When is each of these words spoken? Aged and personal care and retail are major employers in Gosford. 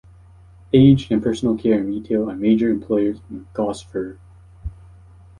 Aged 0.73 1.11
and 1.11 1.21
personal 1.21 1.55
care 1.55 1.77
and 1.79 1.87
retail 1.87 2.27
are 2.31 2.35
major 2.35 2.71
employers 2.71 3.19
in 3.29 3.45
Gosford. 3.53 4.17